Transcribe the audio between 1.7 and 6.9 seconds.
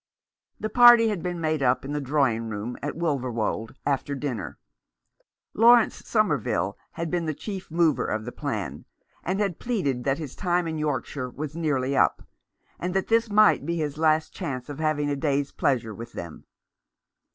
in the drawing room at Wilverwold after dinner. Laurence Somerville